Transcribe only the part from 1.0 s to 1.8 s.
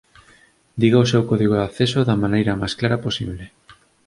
o seu código de